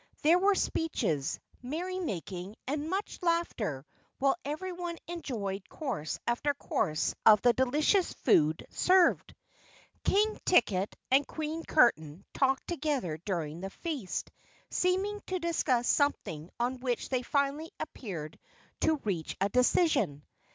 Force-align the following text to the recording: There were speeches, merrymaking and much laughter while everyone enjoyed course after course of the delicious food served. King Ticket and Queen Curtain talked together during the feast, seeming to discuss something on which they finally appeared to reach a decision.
There 0.23 0.39
were 0.39 0.55
speeches, 0.55 1.39
merrymaking 1.61 2.55
and 2.65 2.89
much 2.89 3.19
laughter 3.21 3.85
while 4.17 4.35
everyone 4.43 4.97
enjoyed 5.07 5.69
course 5.69 6.17
after 6.25 6.55
course 6.55 7.13
of 7.23 7.43
the 7.43 7.53
delicious 7.53 8.11
food 8.11 8.65
served. 8.71 9.35
King 10.03 10.39
Ticket 10.43 10.95
and 11.11 11.27
Queen 11.27 11.63
Curtain 11.63 12.25
talked 12.33 12.65
together 12.67 13.19
during 13.25 13.61
the 13.61 13.69
feast, 13.69 14.31
seeming 14.71 15.21
to 15.27 15.37
discuss 15.37 15.87
something 15.87 16.49
on 16.59 16.79
which 16.79 17.09
they 17.09 17.21
finally 17.21 17.69
appeared 17.79 18.39
to 18.79 18.95
reach 19.03 19.37
a 19.39 19.49
decision. 19.49 20.23